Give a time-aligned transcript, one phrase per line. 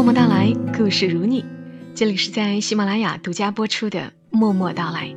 [0.00, 1.44] 默默到来，故事如你。
[1.94, 5.08] 这里是在喜马拉雅独家播出的《默默到来》，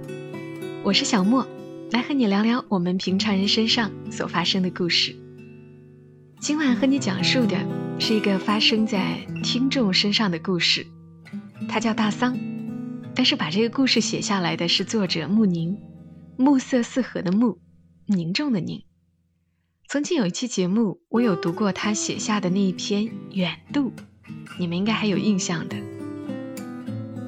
[0.83, 1.47] 我是小莫，
[1.91, 5.15] 来和你聊聊我们平常人身上所发生的故事。
[6.41, 7.57] 今晚和你讲述的
[7.97, 10.85] 是一个发生在听众身上的故事，
[11.69, 12.37] 他叫大桑，
[13.15, 15.77] 但是把这个故事写下来的是作者穆宁，
[16.35, 17.57] 暮色四合的暮，
[18.05, 18.83] 凝重的凝。
[19.87, 23.89] 曾经有一期节目，我有读过他写下的那一篇《远渡》。
[24.59, 25.75] 你们应该还有印象的。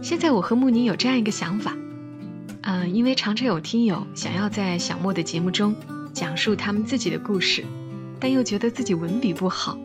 [0.01, 1.75] 现在我和穆宁有这样一个想法，
[2.61, 5.75] 嗯，因为常常有听友想要在小莫的节目中
[6.13, 7.65] 讲述他们自己的故事，
[8.19, 9.79] 但又觉得自己文笔不好。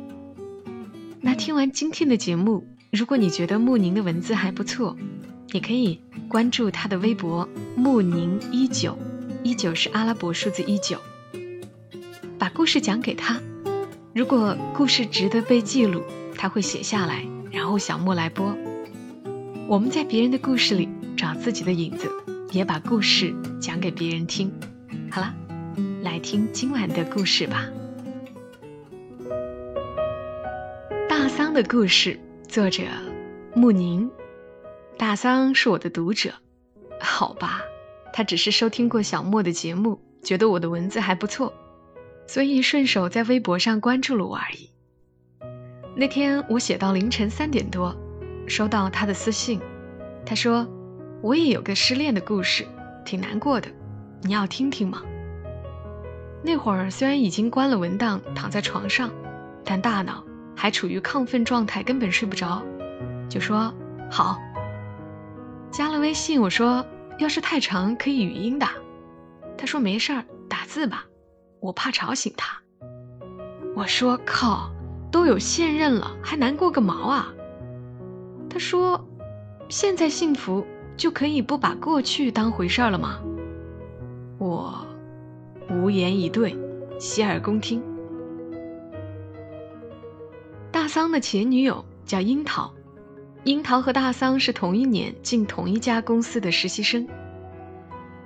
[1.22, 4.94] 那听完今天的节目，如果你觉得穆宁的文字还不错，
[5.52, 8.98] 你可以关注他的微博“穆宁一九”，
[9.42, 10.98] 一九是阿拉伯数字一九，
[12.38, 13.40] 把故事讲给他。
[14.14, 16.02] 如果故事值得被记录。
[16.40, 18.56] 他会写下来，然后小莫来播。
[19.68, 22.10] 我们在别人的故事里找自己的影子，
[22.50, 24.50] 也把故事讲给别人听。
[25.10, 25.34] 好了，
[26.02, 27.68] 来听今晚的故事吧。
[31.10, 32.84] 大桑的故事，作者
[33.54, 34.10] 穆宁。
[34.96, 36.32] 大桑是我的读者，
[36.98, 37.60] 好吧，
[38.14, 41.52] 他只是收听过小莫的节目，觉得我的文字还不错，
[42.26, 44.70] 所以顺手在微博上关注了我而已。
[46.00, 47.94] 那天我写到凌晨三点多，
[48.46, 49.60] 收到他的私信，
[50.24, 50.66] 他说
[51.20, 52.66] 我也有个失恋的故事，
[53.04, 53.68] 挺难过的，
[54.22, 55.02] 你要听听吗？
[56.42, 59.10] 那会儿虽然已经关了文档，躺在床上，
[59.62, 60.24] 但大脑
[60.56, 62.62] 还处于亢奋状态，根本睡不着，
[63.28, 63.70] 就说
[64.10, 64.38] 好。
[65.70, 66.82] 加了微信，我说
[67.18, 68.66] 要是太长可以语音的，
[69.54, 71.04] 他说没事儿，打字吧，
[71.60, 72.58] 我怕吵醒他。
[73.76, 74.72] 我说靠。
[75.10, 77.32] 都有现任了，还难过个毛啊！
[78.48, 79.04] 他说
[79.68, 80.66] ：“现在幸福
[80.96, 83.20] 就可以不把过去当回事儿了吗？”
[84.38, 84.86] 我
[85.68, 86.56] 无言以对，
[86.98, 87.82] 洗耳恭听。
[90.72, 92.72] 大桑的前女友叫樱桃，
[93.44, 97.06] 樱桃和大桑是同一年进同一家公司的实习生。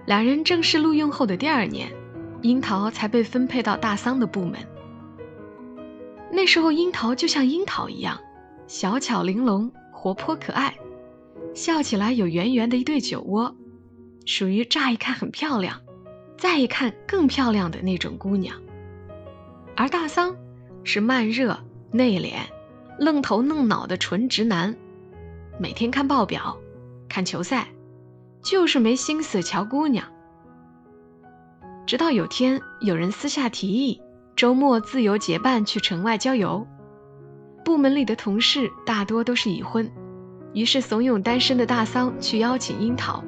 [0.06, 1.91] 两人正式录用后的第二年，
[2.43, 4.59] 樱桃才被分配到大桑的部门。
[6.34, 8.19] 那时候，樱桃就像樱桃一样，
[8.67, 10.77] 小巧玲珑、活泼可爱，
[11.55, 13.55] 笑起来有圆圆的一对酒窝，
[14.27, 15.81] 属于乍一看很漂亮，
[16.37, 18.61] 再一看更漂亮的那种姑娘。
[19.77, 20.34] 而大桑
[20.83, 21.56] 是慢热、
[21.93, 22.34] 内敛、
[22.99, 24.77] 愣头愣脑的纯直男，
[25.56, 26.59] 每天看报表、
[27.09, 27.69] 看球赛，
[28.43, 30.05] 就是没心思瞧姑娘。
[31.87, 34.00] 直到有天，有人私下提议。
[34.37, 36.67] 周末自由结伴去城外郊游，
[37.65, 39.89] 部门里的同事大多都是已婚，
[40.53, 43.23] 于是怂恿单身的大桑去邀请樱桃。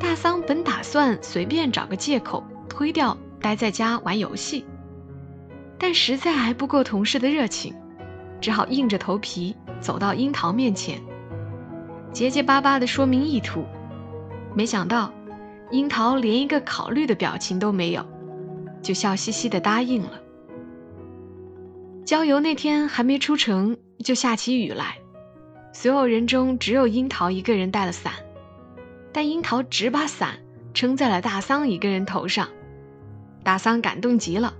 [0.00, 4.64] 大桑本打算随便找个借口推掉待在家玩游戏，
[5.78, 7.72] 但实在还不够同事的热情，
[8.40, 11.00] 只好硬着头皮走到樱桃面前，
[12.12, 13.64] 结结巴巴地说明意图。
[14.52, 15.12] 没想到，
[15.70, 18.04] 樱桃连一个考虑的表情都没有。
[18.82, 20.20] 就笑嘻嘻的答应了。
[22.04, 24.98] 郊游那天还没出城，就下起雨来，
[25.72, 28.12] 所有人中只有樱桃一个人带了伞，
[29.12, 30.38] 但樱桃只把伞
[30.74, 32.48] 撑在了大桑一个人头上。
[33.42, 34.54] 大桑感动极了，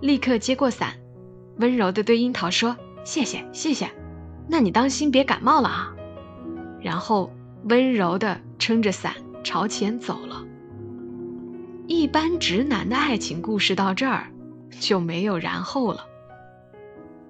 [0.00, 0.94] 立刻接过伞，
[1.58, 3.90] 温柔的对樱桃说：“谢谢，谢谢，
[4.48, 5.94] 那你当心别感冒了啊。”
[6.82, 7.32] 然后
[7.64, 9.14] 温柔的撑着伞
[9.44, 10.35] 朝前走了。
[11.88, 14.32] 一般直男的爱情故事到这儿
[14.80, 16.04] 就没有然后了，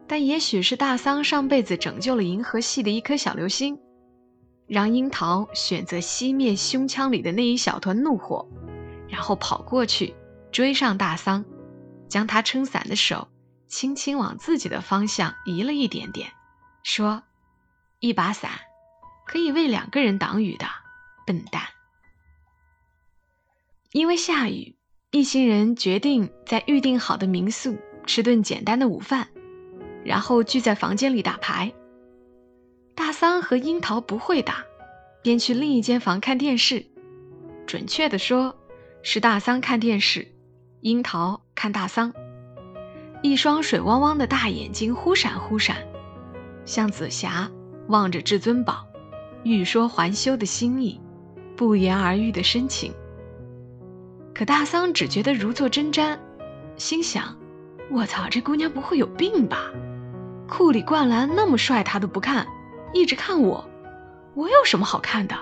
[0.06, 3.78] 但也许是大桑上辈子拯救了银河系的一颗小流星，
[4.66, 8.48] 让樱桃选择熄灭胸腔里的那一小团怒火，
[9.08, 10.14] 然后跑过去
[10.50, 11.44] 追上大桑，
[12.08, 13.28] 将他撑伞的手
[13.66, 16.30] 轻轻往自己的方向移了一点点，
[16.82, 17.22] 说
[18.00, 18.52] ：“一把伞
[19.26, 20.66] 可以为两个人挡雨的，
[21.26, 21.62] 笨蛋。”
[23.92, 24.74] 因为下雨，
[25.12, 29.28] 一行人决定在预定好的民宿吃顿简单的午饭，
[30.04, 31.72] 然后聚在房间里打牌。
[32.94, 34.64] 大桑和樱桃不会打，
[35.22, 36.84] 便去另一间房看电视。
[37.66, 38.56] 准确的说，
[39.02, 40.34] 是大桑看电视，
[40.80, 42.12] 樱桃看大桑。
[43.22, 45.76] 一双水汪汪的大眼睛忽闪忽闪，
[46.64, 47.50] 像紫霞
[47.88, 48.86] 望着至尊宝，
[49.42, 51.00] 欲说还休的心意，
[51.56, 52.92] 不言而喻的深情。
[54.36, 56.18] 可大桑只觉得如坐针毡，
[56.76, 57.34] 心想
[57.90, 59.70] ：“我操，这姑娘不会有病吧？
[60.46, 62.46] 库里灌篮那么帅，他都不看，
[62.92, 63.66] 一直看我，
[64.34, 65.34] 我有什么好看的？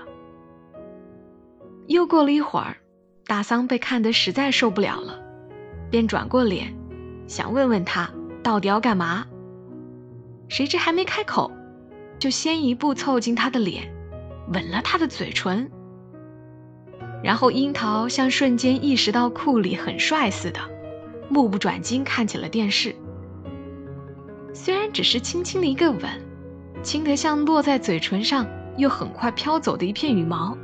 [1.88, 2.76] 又过了一会儿，
[3.26, 5.18] 大桑被看得实在受不了了，
[5.90, 6.72] 便转过脸，
[7.26, 8.08] 想问问他
[8.44, 9.26] 到底要干嘛。
[10.48, 11.50] 谁知还没开口，
[12.20, 13.92] 就先一步凑近他的脸，
[14.52, 15.68] 吻了他的嘴唇。
[17.24, 20.60] 然后樱桃像瞬间意识到库里很帅似的，
[21.30, 22.94] 目不转睛看起了电视。
[24.52, 26.02] 虽然只是轻轻的一个吻，
[26.82, 30.54] 轻得像落在嘴唇上又很快飘走的一片羽毛，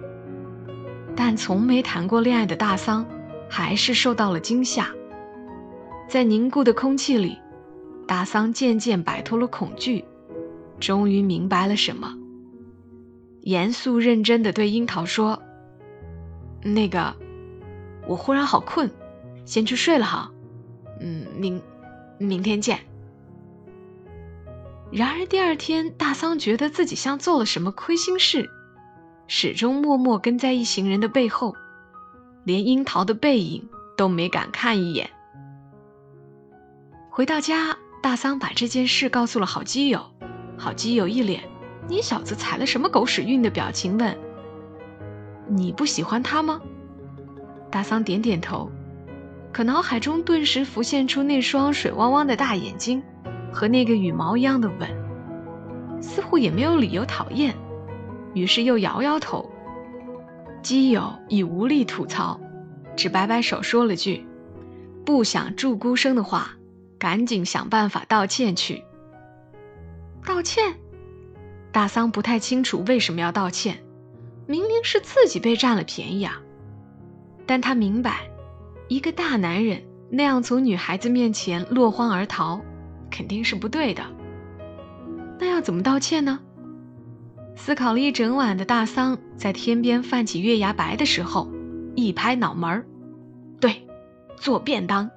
[1.17, 3.07] 但从没谈过恋爱的大桑
[3.49, 4.91] 还是受到了惊吓。
[6.09, 7.39] 在凝固的空气里，
[8.07, 10.05] 大桑渐渐摆脱了恐惧，
[10.79, 12.15] 终于明白了什么，
[13.41, 15.43] 严肃认真地对樱桃说。
[16.63, 17.15] 那个，
[18.07, 18.91] 我忽然好困，
[19.45, 20.31] 先去睡了哈。
[21.01, 21.63] 嗯，明
[22.19, 22.81] 明天见。
[24.91, 28.51] 然而第二天，大桑觉得自己像做了什么亏心事，
[29.27, 31.55] 始终默默跟在一行人的背后，
[32.45, 35.09] 连樱桃的背影都没敢看一眼。
[37.09, 40.05] 回到家，大桑把这件事告诉了好基友，
[40.59, 41.43] 好基友一脸
[41.89, 44.19] “你小子踩了什么狗屎运”的表情问。
[45.53, 46.61] 你不喜欢他吗？
[47.71, 48.71] 大桑点点头，
[49.53, 53.03] 可脑海中顿时浮现出那双水汪汪的大眼睛
[53.53, 54.89] 和那个羽毛一样的吻，
[56.01, 57.55] 似乎也没有理由讨厌，
[58.33, 59.51] 于是又摇摇头。
[60.63, 62.41] 基友已无力吐槽，
[62.97, 64.25] 只摆摆手说了句
[65.05, 66.53] ：“不想祝孤生的话，
[66.99, 68.85] 赶紧想办法道歉去。”
[70.25, 70.75] 道歉？
[71.73, 73.83] 大桑不太清楚为什么要道歉。
[74.51, 76.43] 明明是自己被占了便宜啊！
[77.47, 78.29] 但他明白，
[78.89, 82.61] 一个大男人那样从女孩子面前落荒而逃，
[83.13, 84.03] 肯定是不对的。
[85.39, 86.41] 那要怎么道歉呢？
[87.55, 91.49] 思考了一整晚的大桑，在天边泛起月牙白的时候，
[91.95, 92.85] 一拍脑门儿：
[93.61, 93.87] 对，
[94.37, 95.09] 做便当。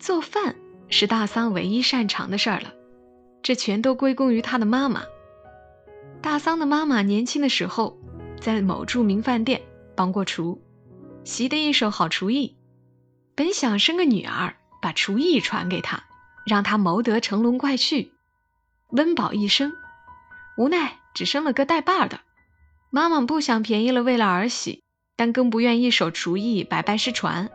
[0.00, 0.56] 做饭
[0.88, 2.72] 是大桑唯一擅长的事儿了，
[3.40, 5.02] 这全都归功于他的妈妈。
[6.22, 7.98] 大桑的妈妈年轻的时候，
[8.40, 9.60] 在某著名饭店
[9.94, 10.60] 帮过厨，
[11.24, 12.56] 习得一手好厨艺。
[13.34, 16.02] 本想生个女儿，把厨艺传给她，
[16.46, 18.08] 让她谋得乘龙快婿，
[18.88, 19.72] 温饱一生。
[20.56, 22.20] 无奈只生了个带把的。
[22.90, 24.82] 妈妈不想便宜了未来儿媳，
[25.16, 27.50] 但更不愿一手厨艺白白失传，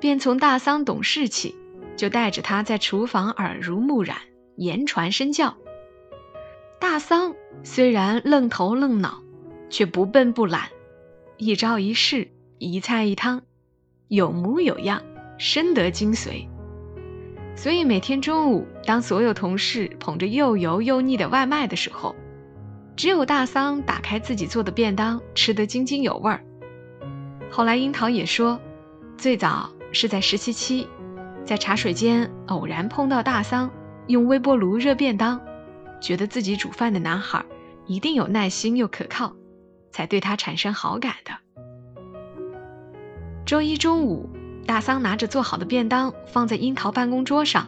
[0.00, 1.54] 便从大桑懂事起，
[1.96, 4.16] 就带着他在厨房耳濡目染，
[4.56, 5.56] 言传身教。
[6.80, 9.22] 大桑虽然愣头愣脑，
[9.70, 10.68] 却不笨不懒，
[11.36, 12.28] 一招一式，
[12.58, 13.42] 一菜一汤，
[14.08, 15.02] 有模有样，
[15.38, 16.46] 深得精髓。
[17.54, 22.14] 所以每天中午，当所有同事捧着又油又腻的外卖的时候，
[22.96, 26.44] 只有大桑打开自己做的便当，吃得津津有味儿。
[27.50, 28.60] 后来樱桃也说，
[29.16, 30.86] 最早是在实习期，
[31.44, 33.70] 在茶水间偶然碰到大桑
[34.06, 35.40] 用微波炉热便当。
[36.00, 37.44] 觉得自己煮饭的男孩
[37.86, 39.34] 一定有耐心又可靠，
[39.90, 41.32] 才对他产生好感的。
[43.44, 44.28] 周一中午，
[44.66, 47.66] 大桑拿着做好的便当放在樱桃办公桌上，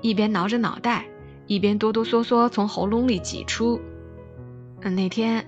[0.00, 1.06] 一边挠着脑袋，
[1.46, 3.80] 一边哆哆嗦嗦从喉咙里挤出
[4.82, 5.44] ：“嗯，那天，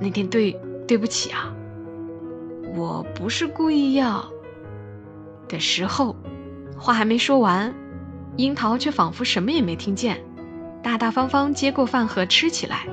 [0.00, 0.52] 那天对
[0.86, 1.54] 对不起啊，
[2.76, 4.30] 我不是故意要。”
[5.48, 6.14] 的时候，
[6.76, 7.74] 话还没说完，
[8.36, 10.22] 樱桃却仿佛什么也没听见。
[10.82, 12.86] 大大方方接过饭盒吃起来，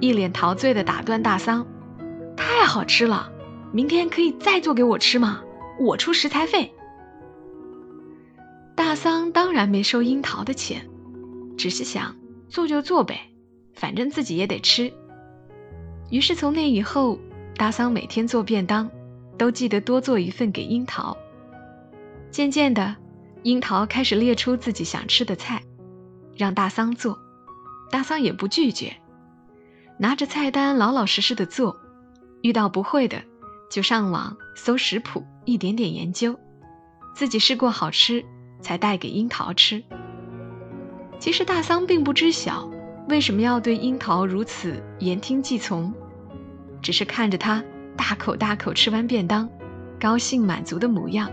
[0.00, 1.66] 一脸陶醉的打断大桑
[2.36, 3.30] ：“太好吃了，
[3.72, 5.42] 明天可以再做给我吃吗？
[5.78, 6.72] 我出食材费。”
[8.74, 10.88] 大桑当然没收樱桃的钱，
[11.58, 12.16] 只是想
[12.48, 13.30] 做就做呗，
[13.74, 14.92] 反正自己也得吃。
[16.10, 17.18] 于是从那以后，
[17.56, 18.90] 大桑每天做便当，
[19.36, 21.16] 都记得多做一份给樱桃。
[22.30, 22.96] 渐渐的，
[23.42, 25.62] 樱桃开始列出自己想吃的菜。
[26.36, 27.18] 让大桑做，
[27.90, 28.96] 大桑也不拒绝，
[30.02, 31.76] 拿着菜单老老实实的做，
[32.40, 33.22] 遇到不会的
[33.70, 36.40] 就上网搜食谱，一点点研究，
[37.14, 38.24] 自己试过好吃
[38.62, 39.84] 才带给樱桃吃。
[41.18, 42.66] 其实大桑并不知晓
[43.10, 45.92] 为什么要对樱桃如此言听计从，
[46.80, 47.62] 只是看着他
[47.94, 49.46] 大口大口吃完便当，
[50.00, 51.30] 高兴满足的模样，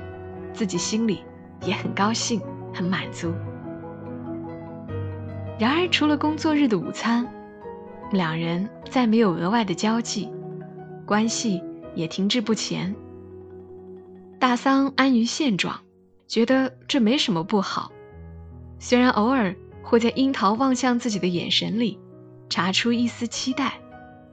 [0.51, 1.23] 自己心里
[1.65, 2.41] 也很高兴
[2.73, 3.33] 很满足。
[5.57, 7.25] 然而，除了工作日的午餐，
[8.11, 10.29] 两人再没有额外的交际，
[11.05, 11.61] 关系
[11.93, 12.95] 也停滞不前。
[14.39, 15.79] 大桑安于现状，
[16.27, 17.91] 觉得这没什么不好。
[18.79, 21.99] 虽然偶尔会在樱桃望向自己的眼神里，
[22.49, 23.73] 查出一丝期待，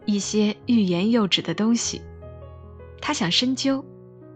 [0.04, 2.02] 一些欲言又止的东西。
[3.00, 3.84] 他想深究，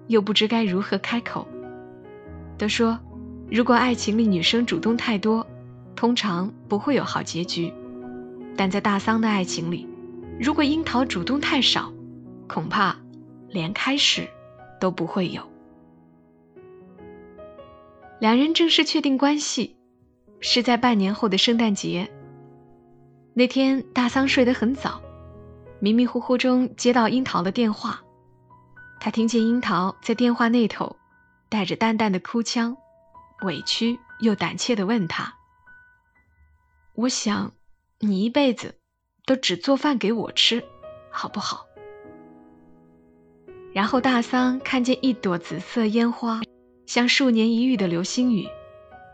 [0.08, 1.46] 又不知该如何开口。
[2.56, 2.98] 都说，
[3.50, 5.46] 如果爱情里女生主动太多，
[5.94, 7.70] 通常不会有好结局；
[8.58, 9.86] 但在大桑的爱情里，
[10.40, 11.92] 如果樱桃主动太少，
[12.48, 12.96] 恐怕
[13.48, 14.28] 连开始
[14.80, 15.48] 都不会有。
[18.18, 19.76] 两人正式确定关系，
[20.40, 22.10] 是在半年后的圣诞节。
[23.32, 25.00] 那天，大桑睡得很早，
[25.78, 28.02] 迷迷糊糊中接到樱桃的电话。
[28.98, 30.96] 他听见樱桃在电话那头
[31.48, 32.76] 带着淡淡的哭腔，
[33.42, 35.32] 委屈又胆怯地问他
[36.96, 37.52] ：“我想，
[38.00, 38.76] 你一辈子
[39.26, 40.62] 都只做饭给我吃，
[41.10, 41.66] 好不好？”
[43.74, 46.40] 然后大桑看见一朵紫色烟花，
[46.86, 48.46] 像数年一遇的流星雨，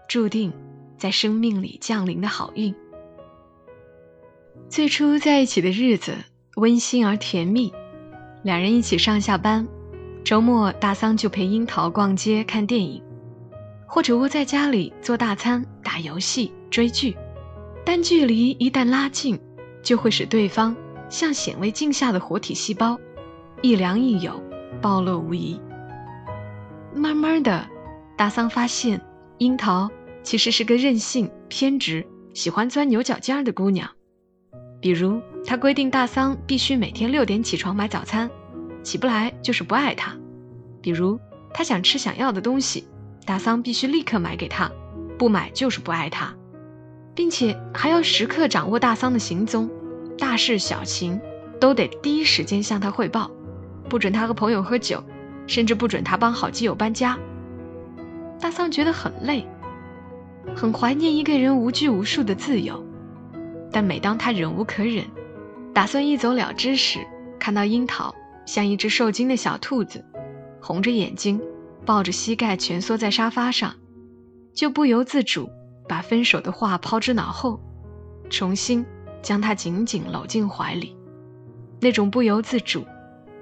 [0.08, 0.52] 注定
[0.98, 2.74] 在生命里降临的好运。
[4.68, 6.14] 最初在一起的日子
[6.56, 7.72] 温馨而甜蜜。
[8.42, 9.66] 两人一起上下班，
[10.22, 13.02] 周末大桑就陪樱桃逛街、看电影，
[13.86, 17.16] 或者窝在家里做大餐、打游戏、追剧。
[17.84, 19.38] 但距离一旦拉近，
[19.82, 20.74] 就会使对方
[21.08, 22.98] 像显微镜下的活体细胞，
[23.60, 24.42] 一凉一友，
[24.80, 25.60] 暴露无遗。
[26.94, 27.66] 慢慢的，
[28.16, 29.00] 大桑发现
[29.38, 29.90] 樱桃
[30.22, 33.90] 其实是个任性、偏执、喜欢钻牛角尖的姑娘。
[34.80, 38.30] 比如，他规定大桑必须每天六点起床买早餐，
[38.82, 40.12] 起不来就是不爱他；
[40.80, 41.18] 比如，
[41.52, 42.86] 他想吃想要的东西，
[43.26, 44.70] 大桑必须立刻买给他，
[45.18, 46.34] 不买就是不爱他，
[47.14, 49.70] 并且还要时刻掌握大桑的行踪，
[50.18, 51.20] 大事小情
[51.60, 53.30] 都得第一时间向他汇报，
[53.88, 55.02] 不准他和朋友喝酒，
[55.46, 57.18] 甚至不准他帮好基友搬家。
[58.40, 59.46] 大桑觉得很累，
[60.56, 62.84] 很怀念一个人无拘无束的自由。
[63.70, 65.04] 但每当他忍无可忍，
[65.72, 67.00] 打算一走了之时，
[67.38, 68.14] 看到樱桃
[68.46, 70.04] 像一只受惊的小兔子，
[70.60, 71.40] 红着眼睛，
[71.84, 73.74] 抱着膝盖蜷缩在沙发上，
[74.52, 75.48] 就不由自主
[75.88, 77.60] 把分手的话抛之脑后，
[78.30, 78.84] 重新
[79.22, 80.96] 将他紧紧搂进怀里。
[81.80, 82.86] 那种不由自主，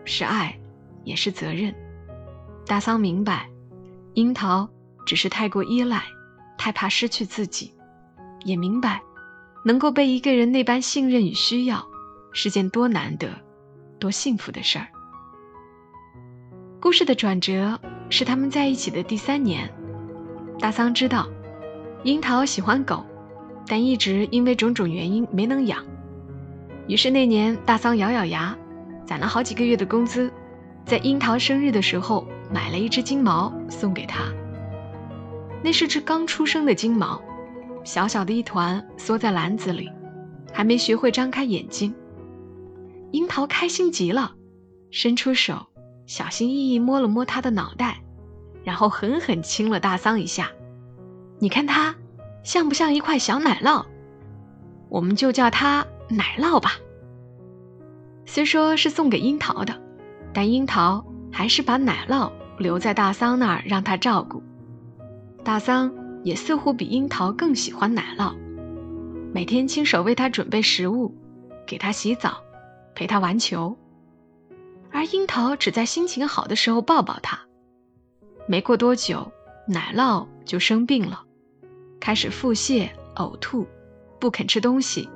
[0.05, 0.59] 是爱，
[1.05, 1.75] 也是责任。
[2.67, 3.49] 大桑明白，
[4.15, 4.69] 樱桃
[5.07, 6.03] 只是太过依赖，
[6.59, 7.75] 太怕失去自己，
[8.45, 9.01] 也明白。
[9.65, 11.87] 能够被一个人那般信任与需要，
[12.33, 13.29] 是件多难得、
[14.01, 14.89] 多幸福的事儿。
[16.81, 17.79] 故事的转折
[18.11, 19.73] 是他们在一起的第三年，
[20.59, 21.29] 大桑知道
[22.05, 23.05] 樱桃喜欢狗，
[23.67, 25.85] 但一直因为种种原因没能养。
[26.89, 28.57] 于是那年，大桑咬咬牙，
[29.07, 30.29] 攒了好几个月的工资，
[30.85, 34.25] 在樱桃生日的时候买了一只金毛送给她。
[35.63, 37.23] 那是只刚出生的金毛。
[37.85, 39.89] 小小的一团缩在篮子里，
[40.53, 41.95] 还没学会张开眼睛。
[43.13, 44.35] 樱桃开心极了，
[44.91, 45.67] 伸出手，
[46.07, 48.01] 小心翼翼摸了摸它的脑袋，
[48.65, 50.51] 然后狠狠亲了大桑一下。
[51.43, 51.93] 你看它
[52.45, 53.85] 像不像一块小奶酪？
[54.89, 56.77] 我们就叫它奶酪吧。
[58.25, 59.83] 虽说是送给樱桃的，
[60.33, 64.41] 但樱桃还是把奶酪留在大桑那儿让他照顾。
[65.43, 65.93] 大桑。
[66.23, 68.33] 也似乎比樱桃更喜欢奶酪，
[69.35, 71.13] 每天亲手为他准备食物，
[71.67, 72.41] 给他洗澡，
[72.95, 73.77] 陪他玩球，
[74.93, 77.41] 而樱桃只在心情好的时候抱抱他。
[78.47, 79.33] 没过多久，
[79.67, 81.25] 奶酪就生病了，
[82.03, 83.65] 开始腹泻、呕吐，
[84.19, 85.09] 不肯吃东西。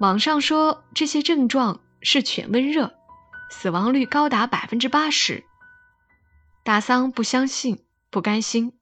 [0.00, 2.92] 网上说这些症状是犬瘟热，
[3.50, 5.44] 死亡率高达百分之八十。
[6.62, 7.78] 大桑不相信，
[8.10, 8.74] 不甘心。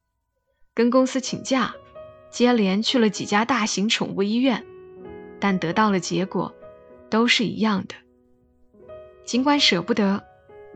[0.74, 1.76] 跟公司请假，
[2.28, 4.66] 接连去了几家大型宠物医院，
[5.38, 6.52] 但得到了结果，
[7.08, 7.94] 都是一样的。
[9.24, 10.24] 尽管舍不得，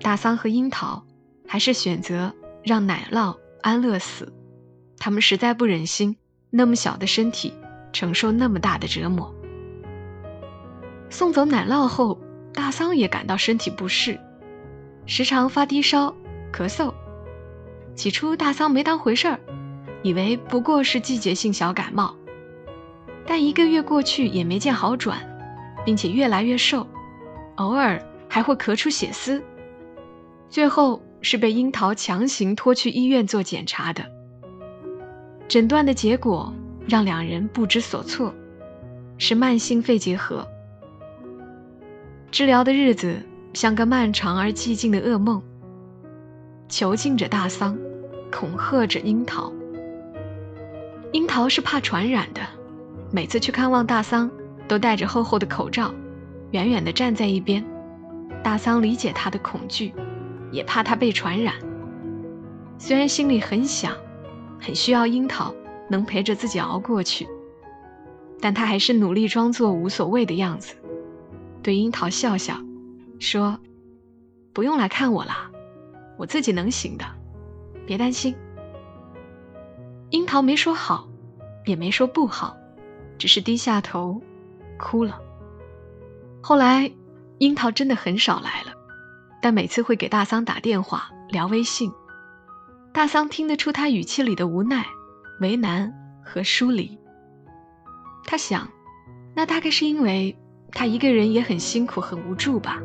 [0.00, 1.04] 大桑和樱桃
[1.49, 2.32] 还是选择
[2.62, 4.32] 让奶酪安乐死。
[4.96, 6.16] 他们实在不忍心
[6.50, 7.54] 那么小的身体
[7.92, 9.33] 承受那么大的折磨。
[11.09, 12.21] 送走奶酪后，
[12.52, 14.19] 大桑也感到身体不适，
[15.07, 16.14] 时常发低烧、
[16.52, 16.92] 咳嗽。
[17.95, 19.38] 起初，大桑没当回事儿。
[20.02, 22.16] 以为不过是季节性小感冒，
[23.26, 25.19] 但一个月过去也没见好转，
[25.85, 26.87] 并且越来越瘦，
[27.57, 29.42] 偶尔还会咳出血丝。
[30.49, 34.02] 最后是被樱桃强行拖去医院做检查的。
[35.50, 36.54] 诊断的结果
[36.87, 38.33] 让两人不知所措，
[39.19, 40.47] 是慢性肺结核。
[42.30, 43.21] 治疗的日子
[43.52, 45.42] 像个漫长而寂静的噩梦，
[46.69, 47.76] 囚禁着大桑，
[48.30, 49.52] 恐吓着樱桃。
[51.11, 52.40] 樱桃是怕传染的，
[53.11, 54.30] 每次去看望大桑，
[54.69, 55.92] 都戴着厚厚的口罩，
[56.52, 57.64] 远远地站在一边。
[58.40, 59.92] 大桑理解他的恐惧，
[60.52, 61.57] 也怕他被传染。
[62.78, 63.92] 虽然心里很想，
[64.61, 65.55] 很需要樱桃
[65.88, 67.26] 能陪着自己熬过去，
[68.40, 70.75] 但他还是努力装作无所谓的样子，
[71.62, 72.57] 对樱桃笑笑，
[73.19, 73.59] 说
[74.52, 75.50] ：“不用来看我了，
[76.19, 77.05] 我自己能行的，
[77.87, 78.35] 别担心。”
[80.11, 81.09] 樱桃没说好，
[81.67, 82.57] 也没说不好，
[83.17, 84.21] 只是低下头，
[84.79, 85.21] 哭了。
[86.43, 86.90] 后来，
[87.38, 88.73] 樱桃真的很少来了，
[89.40, 91.93] 但每次会给大桑打电话聊微信。
[92.92, 94.85] 大桑听得出他语气里的无奈、
[95.40, 95.92] 为难
[96.25, 96.99] 和疏离。
[98.26, 98.68] 他想，
[99.35, 100.37] 那大概是因为
[100.73, 102.80] 他一个人也很辛苦、很无助吧。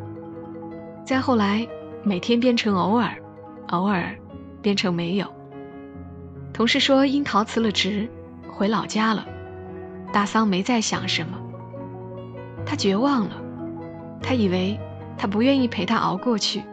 [1.03, 1.67] 再后来，
[2.03, 3.15] 每天变成偶尔，
[3.69, 4.15] 偶尔
[4.62, 5.27] 变成没有。
[6.53, 8.07] 同事说樱桃辞了职，
[8.47, 9.25] 回老家了。
[10.13, 11.38] 大桑没再想什么，
[12.63, 13.41] 他绝望了。
[14.21, 14.79] 他以为
[15.17, 16.63] 他不愿意陪他熬过去，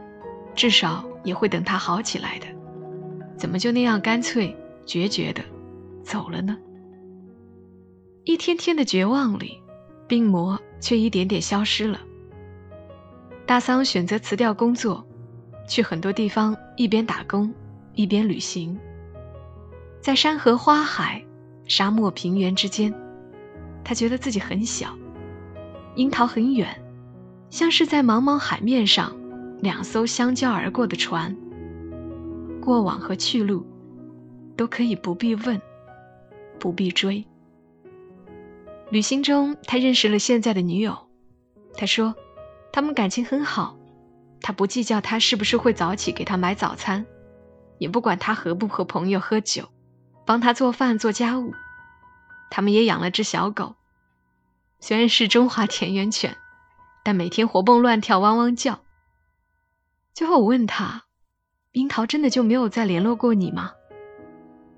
[0.55, 2.47] 至少也会等他好起来的。
[3.37, 5.43] 怎么就那样干脆决绝的
[6.03, 6.57] 走了呢？
[8.25, 9.61] 一天天的绝望里，
[10.07, 12.01] 病魔却一点点消失了。
[13.45, 15.05] 大桑选择辞掉工作，
[15.69, 17.53] 去很多地方一边打工
[17.95, 18.79] 一边旅行。
[20.01, 21.25] 在山河花海、
[21.67, 22.95] 沙漠平原之间，
[23.85, 24.97] 他觉得自己很小。
[25.97, 26.81] 樱桃很远，
[27.51, 29.15] 像是在茫茫海面上
[29.61, 31.37] 两艘相交而过的船。
[32.63, 33.67] 过往和去路，
[34.57, 35.61] 都可以不必问，
[36.61, 37.27] 不必追。
[38.89, 40.97] 旅行中，他认识了现在的女友。
[41.75, 42.15] 他说，
[42.73, 43.77] 他们感情很好，
[44.41, 47.05] 他不计较他是不是会早起给他买早餐，
[47.79, 49.69] 也不管他和不和朋友喝酒。
[50.25, 51.53] 帮他做饭做家务，
[52.49, 53.75] 他们也养了只小狗，
[54.79, 56.37] 虽然是中华田园犬，
[57.03, 58.79] 但每天活蹦乱跳，汪汪叫。
[60.15, 61.07] 最后我问他
[61.73, 63.73] ：“樱桃真的就没有再联络过你吗？”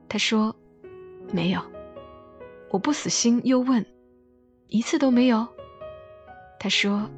[0.09, 0.55] 他说
[1.33, 1.61] ：“没有。”
[2.71, 3.85] 我不死心，又问
[4.69, 5.47] ：“一次都没有？”
[6.59, 7.11] 他说：“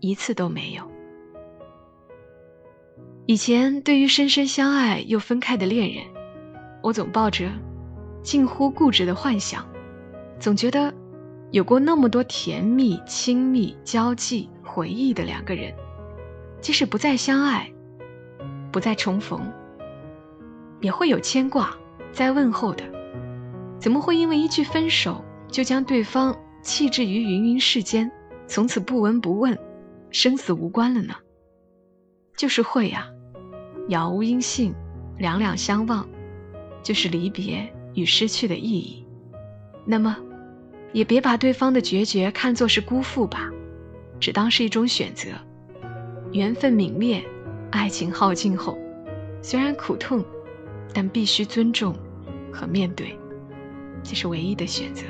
[0.00, 0.82] 一次都没有。”
[3.26, 6.04] 以前对于深深相爱又分开的恋人。
[6.82, 7.50] 我总抱着
[8.22, 9.66] 近乎固执的幻想，
[10.38, 10.94] 总觉得
[11.50, 15.74] 有过那么多甜蜜、亲密、交际、回忆的两个人，
[16.60, 17.68] 即使不再相爱，
[18.76, 19.40] 不再重逢，
[20.82, 21.74] 也会有牵挂
[22.12, 22.84] 在问候的。
[23.78, 28.12] 怎么会因为一句分手就将对方弃置于芸芸世间，
[28.46, 29.58] 从此不闻不问，
[30.10, 31.14] 生死无关了呢？
[32.36, 33.08] 就是会呀，
[33.88, 34.74] 杳无音信，
[35.16, 36.06] 两两相望。
[36.82, 39.06] 就是离别与失去的意义，
[39.86, 40.18] 那么，
[40.92, 43.50] 也别把对方的决绝看作是辜负吧，
[44.20, 45.28] 只当是一种选择。
[46.32, 47.24] 缘分泯灭，
[47.76, 48.76] 爱情耗尽后，
[49.42, 50.24] 虽然苦痛，
[50.94, 51.94] 但必须尊重
[52.50, 53.16] 和面对，
[54.02, 55.04] 这是唯一的选择。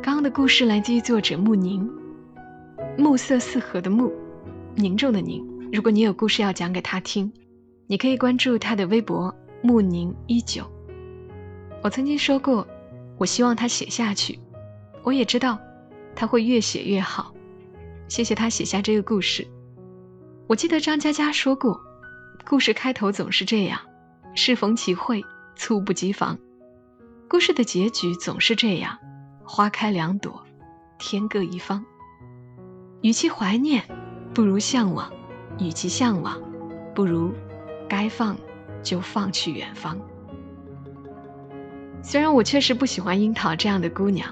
[0.00, 1.86] 刚刚的故事来自于作者穆宁，
[2.96, 4.10] 暮色四合的暮，
[4.76, 5.44] 凝重的凝。
[5.70, 7.30] 如果你有故事要讲给他听，
[7.86, 10.64] 你可以关注他的微博穆宁一九。
[11.82, 12.66] 我曾经说过，
[13.16, 14.38] 我希望他写下去，
[15.02, 15.58] 我也知道
[16.14, 17.32] 他会越写越好。
[18.08, 19.46] 谢谢他写下这个故事。
[20.46, 21.80] 我记得张嘉佳说过，
[22.46, 23.78] 故事开头总是这样，
[24.34, 25.22] 适逢其会，
[25.56, 26.36] 猝不及防；
[27.28, 28.98] 故事的结局总是这样。
[29.44, 30.42] 花开两朵，
[30.98, 31.84] 天各一方。
[33.02, 33.84] 与其怀念，
[34.34, 35.10] 不如向往；
[35.58, 36.40] 与其向往，
[36.94, 37.32] 不如
[37.88, 38.36] 该放
[38.82, 39.98] 就放去远方。
[42.08, 44.26] 虽然我确实不喜欢樱桃这样的姑娘，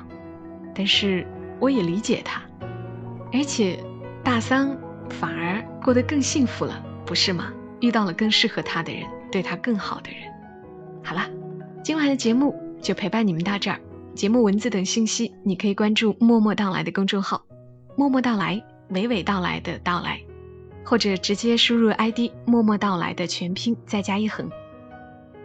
[0.74, 1.26] 但是
[1.60, 2.40] 我也理解她。
[3.34, 3.78] 而且
[4.24, 4.74] 大桑
[5.10, 7.52] 反而过得更幸福了，不是吗？
[7.82, 10.20] 遇到了更适合他的人，对他更好的人。
[11.04, 11.28] 好了，
[11.84, 13.78] 今晚的节目就陪伴你们到这儿。
[14.14, 17.42] 节目文字等信息，你可以关注“默默到来”的公众号
[17.94, 20.18] ，“默默到来”娓娓道来的到来，
[20.82, 24.50] 或者直接输入 ID“ 默默到来”的全拼再加一横。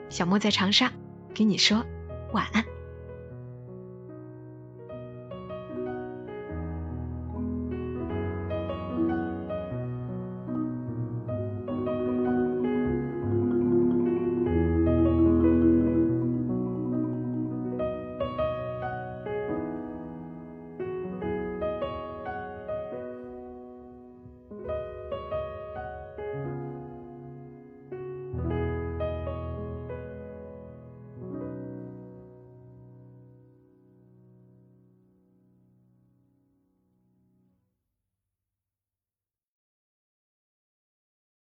[0.07, 0.89] 小莫在长沙，
[1.35, 1.83] 跟你说
[2.31, 2.80] 晚安。